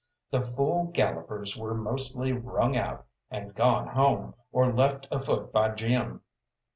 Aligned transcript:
The 0.31 0.41
fool 0.41 0.85
gallopers 0.85 1.55
were 1.55 1.75
mostly 1.75 2.33
wrung 2.33 2.75
out, 2.75 3.05
and 3.29 3.53
gone 3.53 3.85
home, 3.89 4.33
or 4.51 4.73
left 4.73 5.07
afoot 5.11 5.51
by 5.51 5.75
Jim. 5.75 6.21